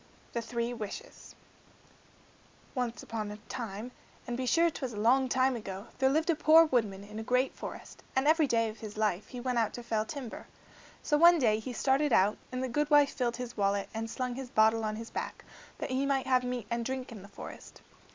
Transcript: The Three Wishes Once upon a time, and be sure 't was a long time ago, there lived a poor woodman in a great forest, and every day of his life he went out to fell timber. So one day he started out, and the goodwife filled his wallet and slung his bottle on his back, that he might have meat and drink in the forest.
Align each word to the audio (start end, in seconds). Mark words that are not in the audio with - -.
The 0.33 0.41
Three 0.41 0.73
Wishes 0.73 1.35
Once 2.73 3.03
upon 3.03 3.29
a 3.29 3.37
time, 3.47 3.91
and 4.25 4.35
be 4.35 4.47
sure 4.47 4.67
't 4.71 4.79
was 4.81 4.93
a 4.93 4.97
long 4.99 5.29
time 5.29 5.55
ago, 5.55 5.85
there 5.99 6.09
lived 6.09 6.31
a 6.31 6.35
poor 6.35 6.65
woodman 6.65 7.03
in 7.03 7.19
a 7.19 7.23
great 7.23 7.53
forest, 7.53 8.01
and 8.15 8.27
every 8.27 8.47
day 8.47 8.67
of 8.67 8.79
his 8.79 8.97
life 8.97 9.27
he 9.27 9.39
went 9.39 9.59
out 9.59 9.73
to 9.73 9.83
fell 9.83 10.03
timber. 10.03 10.47
So 11.03 11.19
one 11.19 11.37
day 11.37 11.59
he 11.59 11.71
started 11.71 12.11
out, 12.11 12.39
and 12.51 12.63
the 12.63 12.67
goodwife 12.67 13.11
filled 13.11 13.37
his 13.37 13.55
wallet 13.55 13.89
and 13.93 14.09
slung 14.09 14.33
his 14.33 14.49
bottle 14.49 14.83
on 14.83 14.95
his 14.95 15.11
back, 15.11 15.45
that 15.77 15.91
he 15.91 16.07
might 16.07 16.25
have 16.25 16.43
meat 16.43 16.65
and 16.71 16.83
drink 16.83 17.11
in 17.11 17.21
the 17.21 17.27
forest. 17.27 17.83